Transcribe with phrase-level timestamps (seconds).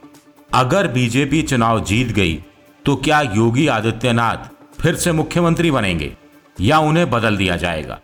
[0.54, 2.46] अगर बीजेपी चुनाव जीत गई
[2.85, 4.38] तो क्या योगी आदित्यनाथ
[4.81, 6.17] फिर से मुख्यमंत्री बनेंगे
[6.62, 7.99] या उन्हें बदल दिया जाएगा?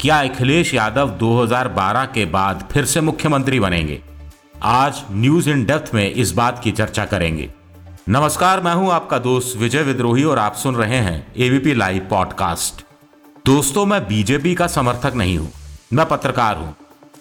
[0.00, 4.02] क्या अखिलेश यादव 2012 के बाद फिर से मुख्यमंत्री बनेंगे?
[4.62, 7.54] आज न्यूज़ इन डेप्थ में इस बात की चर्चा करेंगे।
[8.10, 12.82] नमस्कार, मैं हूँ आपका दोस्त विजय विद्रोही और आप सुन रहे हैं एबीपी लाइव पॉडकास्ट
[13.46, 15.50] दोस्तों, मैं बीजेपी का समर्थक नहीं हूँ।
[15.92, 16.74] मैं पत्रकार हूँ।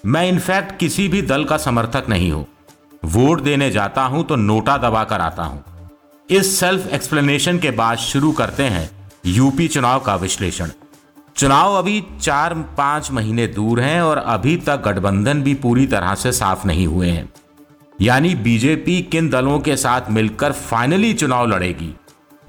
[0.06, 2.46] मैं इनफैक्ट किसी भी दल का समर्थक नहीं हूँ।
[3.06, 5.64] वोट देने जाता हूँ तो नोटा दबा कर आता हूँ।
[6.30, 8.90] इस सेल्फ एक्सप्लेनेशन के बाद शुरू करते हैं
[9.26, 10.70] यूपी चुनाव का विश्लेषण।
[11.36, 16.32] चुनाव अभी चार पाँच महीने दूर हैं और अभी तक गठबंधन भी पूरी तरह से
[16.32, 17.30] साफ़ नहीं हुए हैं।
[18.02, 21.95] यानी बीजेपी किन दलों के साथ मिलकर फाइनली चुनाव लड़ेगी?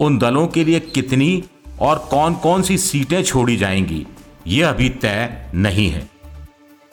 [0.00, 1.44] उन दलों के लिए कितनी
[1.80, 4.06] और कौन कौन सी सीटें छोड़ी जाएँगी?
[4.46, 6.10] ये अभी तय नहीं है।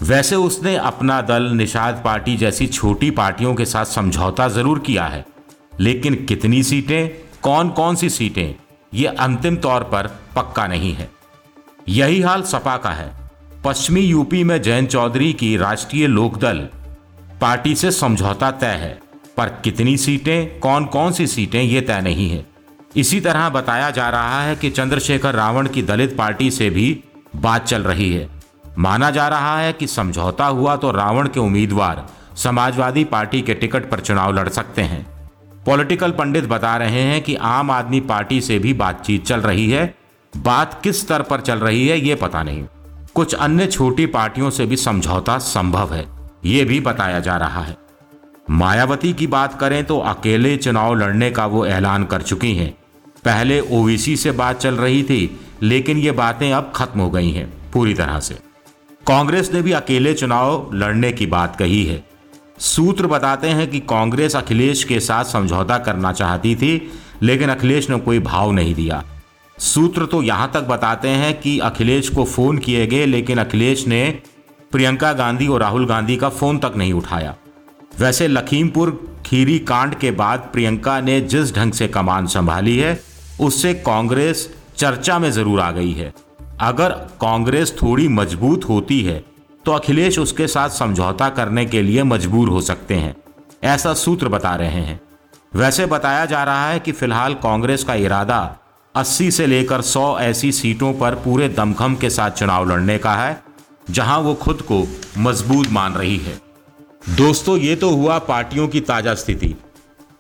[0.02, 5.26] वैसे उसने अपना दल निषाद पार्टी जैसी छोटी पार्टियों के साथ समझौता ज़रूर किया है।
[5.80, 8.56] लेकिन कितनी सीटें कौन कौन सी सीटें,
[8.94, 11.10] ये अंतिम तौर पर पक्का नहीं है।
[11.90, 13.12] यही हाल सपा का है।
[13.66, 16.68] पश्चिमी यूपी में जयंत चौधरी की राष्ट्रीय लोकदल
[17.42, 19.00] पार्टी से समझौता तय है,
[19.38, 22.46] पर कितनी सीटें कौन कौन सी सीटें, ये तय नहीं है।
[22.96, 27.04] इसी तरह बताया जा रहा है कि चंद्रशेखर रावण की दलित पार्टी से भी
[27.36, 28.30] बात चल रही है।
[28.78, 33.90] माना जा रहा है कि समझौता हुआ तो रावण के उम्मीदवार समाजवादी पार्टी के टिकट
[33.92, 35.06] पर चुनाव लड़ सकते हैं।
[35.66, 39.94] पॉलिटिकल पंडित बता रहे हैं कि आम आदमी पार्टी से भी बातचीत चल रही है।
[40.34, 42.66] बात किस स्तर पर चल रही है, ये पता नहीं।
[43.16, 46.17] कुछ अन्य छोटी पार्टियों से भी समझौता संभव है।
[46.48, 47.78] ये भी बताया जा रहा है।
[48.50, 52.72] मायावती की बात करें तो अकेले चुनाव लड़ने का वो ऐलान कर चुकी हैं।
[53.26, 57.48] पहले ओवीसी से बात चल रही थी, लेकिन ये बातें अब खत्म हो गई हैं
[57.72, 58.38] पूरी तरह से।
[59.04, 62.04] कांग्रेस ने भी अकेले चुनाव लड़ने की बात कही है।
[62.60, 68.00] सूत्र बताते हैं कि कांग्रेस अखिलेश के साथ समझौता करना चाहती थी, लेकिन अखिलेश ने
[68.00, 69.04] कोई भाव नहीं दिया।
[69.58, 74.20] सूत्र तो यहाँ तक बताते हैं कि अखिलेश को फ़ोन किए गए, लेकिन अखिलेश ने
[74.72, 77.36] प्रियंका गांधी और राहुल गांधी का फ़ोन तक नहीं उठाया।
[78.00, 78.92] वैसे लखीमपुर
[79.26, 83.00] खीरी कांड के बाद प्रियंका ने जिस ढंग से कमान संभाली है,
[83.40, 86.14] उससे कांग्रेस चर्चा में ज़रूर आ गई है।
[86.62, 86.90] अगर
[87.22, 89.24] कांग्रेस थोड़ी मज़बूत होती है
[89.66, 93.16] तो अखिलेश उसके साथ समझौता करने के लिए मजबूर हो सकते हैं,
[93.66, 95.00] ऐसा सूत्र बता रहे हैं।
[95.54, 98.40] वैसे बताया जा रहा है कि फ़िलहाल कांग्रेस का इरादा
[98.96, 103.42] 80 से लेकर 100 ऐसी सीटों पर पूरे दमखम के साथ चुनाव लड़ने का है
[103.90, 104.88] जहाँ वो खुद को
[105.18, 106.40] मज़बूत मान रही है।
[107.10, 109.56] दोस्तों, ये तो हुआ पार्टियों की ताज़ा स्थिति।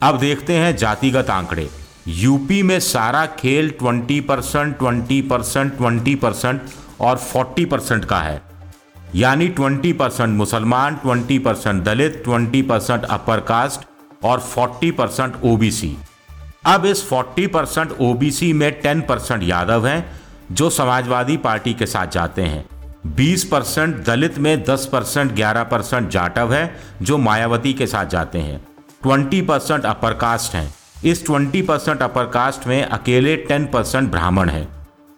[0.02, 1.70] अब देखते हैं जातिगत आंकड़े।
[2.08, 6.62] यूपी में सारा खेल 20 percent, twenty percent twenty percent
[7.00, 8.42] और 40 परसेंट का है।
[9.16, 13.88] यानी 20 परसेंट मुसलमान 20 percent Dalit 20 percent upper caste
[14.24, 15.96] और 40 परसेंट ओबीसी।
[16.66, 20.20] अब इस 40 परसेंट ओबीसी में 10 परसेंट यादव हैं,
[20.52, 22.66] जो समाजवादी पार्टी के साथ जाते हैं।
[23.06, 28.40] 20 परसेंट दलित में 10 परसेंट ग्यारह परसेंट जाटव है, जो मायावती के साथ जाते
[28.40, 28.68] हैं।
[29.04, 30.74] 20 परसेंट अपर कास्ट हैं।
[31.06, 34.68] इस 20 परसेंट अपर कास्ट में अकेले 10 परसेंट ब्राह्मण है।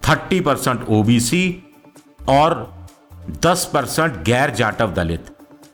[0.04, 1.64] 30 परसेंट ओबीसी
[2.30, 2.74] और
[3.30, 5.26] 10 परसेंट गैर जाटव दलित।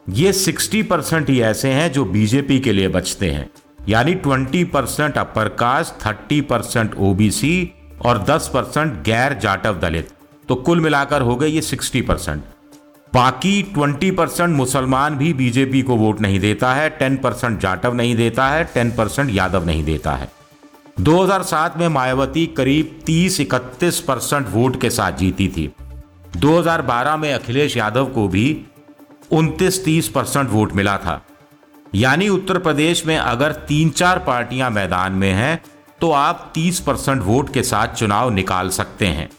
[0.10, 3.50] ये 60 परसेंट ही ऐसे हैं, जो बीजेपी के लिए बचते हैं।
[3.90, 7.74] यानी 20 percent upper caste 30 percent OBC
[8.06, 10.10] और 10 परसेंट गैर जाटव दलित।
[10.50, 12.44] तो कुल मिलाकर हो गए ये 60 परसेंट।
[13.14, 18.16] बाकी 20 परसेंट मुसलमान भी बीजेपी को वोट नहीं देता है 10 परसेंट जाटव नहीं
[18.16, 20.30] देता है 10 परसेंट यादव नहीं देता है।
[21.00, 25.72] 2007 में मायावती करीब 30-31 परसेंट वोट के साथ जीती थी।
[26.38, 28.46] 2012 में अखिलेश यादव को भी
[29.32, 31.22] 29-30 परसेंट वोट मिला था।
[31.96, 35.62] यानी उत्तर प्रदेश में अगर तीन चार पार्टियाँ मैदान में हैं
[36.02, 39.30] तो आप 30 परसेंट वोट के साथ चुनाव निकाल सकते हैं।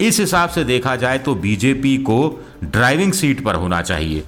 [0.00, 2.18] इस हिसाब से देखा जाए तो बीजेपी को
[2.64, 4.22] ड्राइविंग सीट पर होना चाहिए।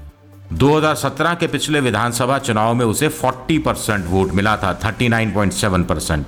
[0.52, 6.26] 2017 के पिछले विधानसभा चुनाव में उसे 40 परसेंट वोट मिला था 39.7 परसेंट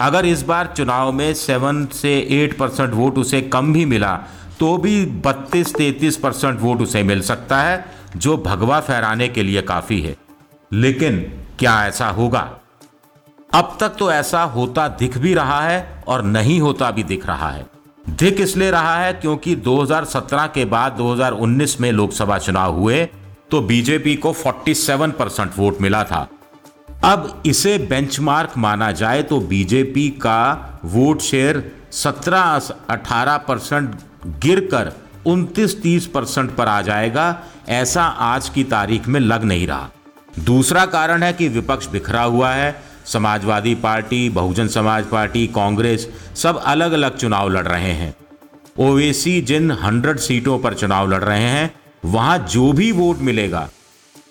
[0.00, 4.14] अगर इस बार चुनाव में 7 से 8 परसेंट वोट उसे कम भी मिला
[4.60, 7.84] तो भी 32-33 परसेंट वोट उसे मिल सकता है,
[8.16, 10.16] जो भगवा फहराने के लिए काफ़ी है।
[10.72, 11.18] लेकिन
[11.58, 12.40] क्या ऐसा होगा?
[13.54, 17.50] अब तक तो ऐसा होता दिख भी रहा है और नहीं होता भी दिख रहा
[17.50, 17.66] है।
[18.04, 23.04] दिख इसलिए रहा है क्योंकि 2017 के बाद 2019 में लोकसभा चुनाव हुए
[23.50, 26.28] तो बीजेपी को 47 परसेंट वोट मिला था।
[27.04, 31.62] अब इसे बेंचमार्क माना जाए तो बीजेपी का वोट शेयर
[31.92, 33.94] 17-18 परसेंट
[34.42, 34.92] गिरकर
[35.26, 39.90] 29-30 परसेंट पर आ जाएगा, ऐसा आज की तारीख में लग नहीं रहा।
[40.38, 42.70] दूसरा कारण है कि विपक्ष बिखरा हुआ है
[43.12, 48.14] समाजवादी पार्टी, बहुजन समाज पार्टी, कांग्रेस, सब अलग अलग चुनाव लड़ रहे हैं।
[48.80, 51.70] ओवेसी जिन हंड्रेड सीटों पर चुनाव लड़ रहे हैं,
[52.04, 53.68] वहाँ जो भी वोट मिलेगा,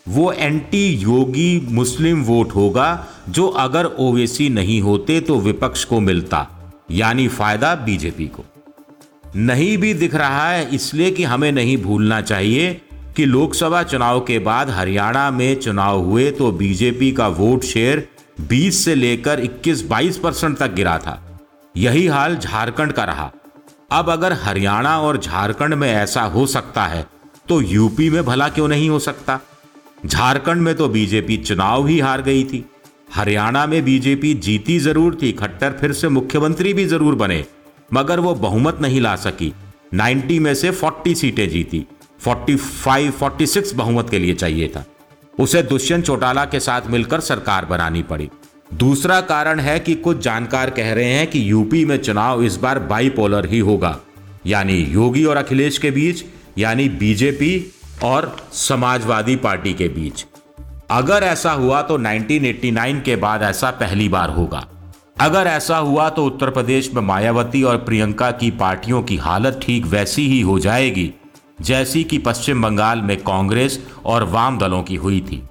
[0.07, 6.47] वो एंटी योगी मुस्लिम वोट होगा, जो अगर ओवेसी नहीं होते तो विपक्ष को मिलता,
[6.91, 8.45] यानी फ़ायदा बीजेपी को।
[9.35, 12.73] नहीं भी दिख रहा है इसलिए कि हमें नहीं भूलना चाहिए
[13.15, 18.07] कि लोकसभा चुनाव के बाद हरियाणा में चुनाव हुए तो बीजेपी का वोट शेयर
[18.39, 21.19] 20 से लेकर 21-22 परसेंट तक गिरा था।
[21.75, 23.31] यही हाल झारखंड का रहा।
[23.91, 27.06] अब अगर हरियाणा और झारखंड में ऐसा हो सकता है
[27.50, 29.39] तो यूपी में भला क्यों नहीं हो सकता?
[30.06, 32.63] झारखंड में तो बीजेपी चुनाव ही हार गई थी।
[33.13, 37.44] हरियाणा में बीजेपी जीती ज़रूर थी, खट्टर फिर से मुख्यमंत्री भी ज़रूर बने,
[37.94, 39.53] मगर वो बहुमत नहीं ला सकी।
[39.94, 41.85] 90 में से 40 सीटें जीती।
[42.21, 44.85] 45 46 बहुमत के लिए चाहिए था।
[45.39, 48.30] उसे दुष्यंत चौटाला के साथ मिलकर सरकार बनानी पड़ी।
[48.74, 52.80] दूसरा कारण है कि कुछ जानकार कह रहे हैं कि यूपी में चुनाव इस बार
[52.80, 53.97] बाईपोलर ही होगा।
[54.45, 56.24] यानी योगी और अखिलेश के बीच,
[56.57, 57.71] यानी बीजेपी
[58.03, 60.25] और समाजवादी पार्टी के बीच।
[60.91, 64.65] अगर ऐसा हुआ तो 1989 के बाद ऐसा पहली बार होगा।
[65.19, 69.85] अगर ऐसा हुआ तो उत्तर प्रदेश में मायावती और प्रियंका की पार्टियों की हालत ठीक
[69.85, 71.13] वैसी ही हो जाएगी।
[71.61, 75.41] जैसी कि पश्चिम बंगाल में कांग्रेस और वाम दलों की हुई थी।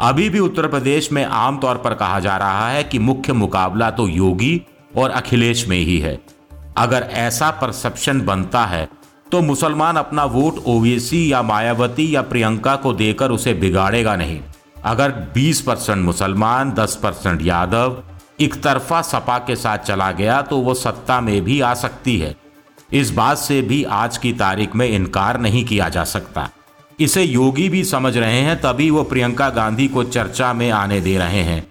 [0.00, 4.08] अभी भी उत्तर प्रदेश में आमतौर पर कहा जा रहा है कि मुख्य मुकाबला तो
[4.08, 4.60] योगी
[4.96, 6.18] और अखिलेश में ही है।
[6.76, 8.88] अगर ऐसा परसेप्शन बनता है
[9.32, 14.40] तो मुसलमान अपना वोट ओवेसी या मायावती या प्रियंका को देकर उसे बिगाड़ेगा नहीं।
[14.84, 18.02] अगर 20 परसेंट मुसलमान 10 परसेंट यादव
[18.40, 22.34] एक तरफा सपा के साथ चला गया तो वो सत्ता में भी आ सकती है।
[22.92, 26.48] इस बात से भी आज की तारीख में इनकार नहीं किया जा सकता।
[27.00, 31.16] इसे योगी भी समझ रहे हैं, तभी वो प्रियंका गांधी को चर्चा में आने दे
[31.18, 31.66] रहे हैं।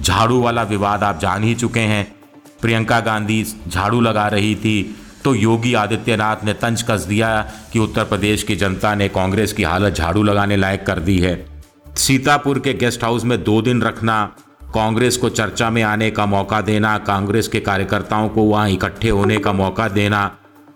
[0.00, 2.06] झाड़ू वाला विवाद आप जान ही चुके हैं।
[2.60, 7.30] प्रियंका गांधी झाड़ू लगा रही थी तो योगी आदित्यनाथ ने तंज कस दिया
[7.72, 11.34] कि उत्तर प्रदेश की जनता ने कांग्रेस की हालत झाड़ू लगाने लायक कर दी है।
[11.96, 14.24] सीतापुर के गेस्ट हाउस में दो दिन रखना,
[14.74, 19.38] कांग्रेस को चर्चा में आने का मौका देना, कांग्रेस के कार्यकर्ताओं को वहाँ इकट्ठे होने
[19.38, 20.30] का मौका देना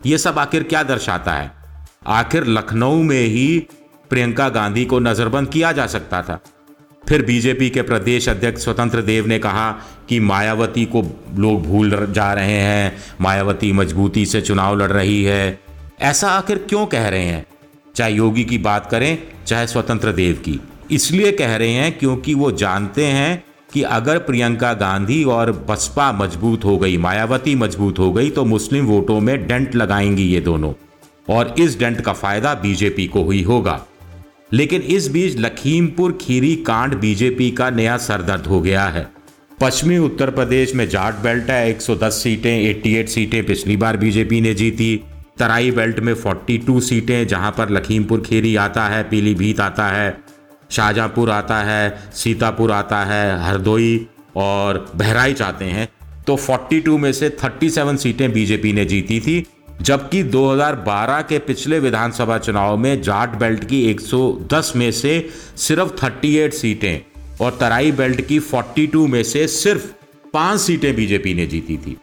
[0.06, 1.52] ये सब आखिर क्या दर्शाता है?
[2.06, 3.66] आखिर लखनऊ में ही
[4.10, 6.42] प्रियंका गांधी को नजरबंद किया जा सकता था।
[7.08, 9.72] फिर बीजेपी के प्रदेश अध्यक्ष स्वतंत्र देव ने कहा
[10.08, 15.60] कि मायावती को लोग भूल जा रहे हैं, मायावती मजबूती से चुनाव लड़ रही है।
[16.00, 17.46] ऐसा आखिर क्यों कह रहे हैं?
[17.96, 20.60] चाहे योगी की बात करें, चाहे स्वतंत्र देव की।
[20.90, 26.64] इसलिए कह रहे हैं क्योंकि वो जानते हैं कि अगर प्रियंका गांधी और बसपा मज़बूत
[26.64, 30.72] हो गई, मायावती मज़बूत हो गई तो मुस्लिम वोटों में डेंट लगाएँगी ये दोनों।
[31.28, 33.86] और इस डेंट का फ़ायदा बीजेपी को ही होगा।
[34.52, 39.08] लेकिन इस बीच लखीमपुर खीरी कांड बीजेपी का नया सरदर्द हो गया है।
[39.60, 44.54] पश्चिमी उत्तर प्रदेश में जाट बेल्ट है 110 सीटें 88 सीटें पिछली बार बीजेपी ने
[44.54, 45.00] जीती।
[45.38, 50.18] तराई बेल्ट में 42 सीटें, जहाँ पर लखीमपुर खीरी आता है, पीलीभीत आता है।
[50.72, 55.88] शाहजहाँपुर आता है, सीतापुर आता है, हरदोई और बहराइच आते हैं।
[56.26, 59.46] तो 42 में से 37 सीटें बीजेपी ने जीती थी,
[59.80, 66.54] जबकि 2012 के पिछले विधानसभा चुनाव में जाट बेल्ट की 110 में से सिर्फ़ 38
[66.54, 67.00] सीटें
[67.44, 69.86] और तराई बेल्ट की 42 में से सिर्फ़
[70.32, 71.96] पाँच सीटें बीजेपी ने जीती थी।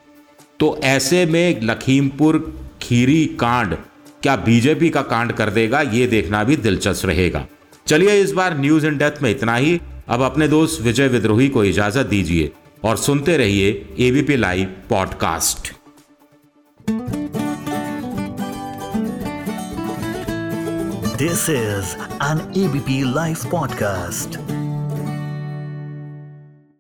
[0.60, 2.38] तो ऐसे में लखीमपुर
[2.82, 3.75] खीरी कांड
[4.24, 7.46] क्या बीजेपी का कांड कर देगा, ये देखना भी दिलचस्प रहेगा।
[7.89, 11.63] चलिए इस बार न्यूज़ इन डेथ में इतना ही। अब अपने दोस्त विजय विद्रोही को
[11.63, 12.51] इजाज़त दीजिए
[12.84, 15.74] और सुनते रहिए ABP live podcast
[21.17, 24.59] this is an ABP live podcast